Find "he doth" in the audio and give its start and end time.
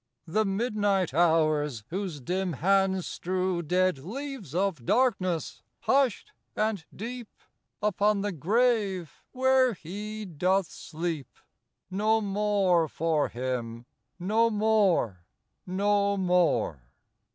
9.75-10.65